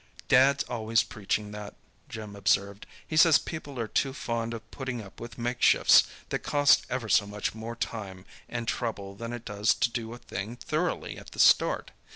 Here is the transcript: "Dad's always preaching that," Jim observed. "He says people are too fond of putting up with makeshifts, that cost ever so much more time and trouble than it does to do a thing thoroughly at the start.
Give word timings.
"Dad's 0.27 0.63
always 0.63 1.03
preaching 1.03 1.51
that," 1.51 1.75
Jim 2.09 2.35
observed. 2.35 2.87
"He 3.07 3.15
says 3.15 3.37
people 3.37 3.79
are 3.79 3.87
too 3.87 4.13
fond 4.13 4.51
of 4.55 4.71
putting 4.71 4.99
up 4.99 5.19
with 5.19 5.37
makeshifts, 5.37 6.05
that 6.29 6.39
cost 6.39 6.87
ever 6.89 7.07
so 7.07 7.27
much 7.27 7.53
more 7.53 7.75
time 7.75 8.25
and 8.49 8.67
trouble 8.67 9.13
than 9.13 9.31
it 9.31 9.45
does 9.45 9.75
to 9.75 9.91
do 9.91 10.11
a 10.13 10.17
thing 10.17 10.55
thoroughly 10.55 11.19
at 11.19 11.33
the 11.33 11.39
start. 11.39 11.91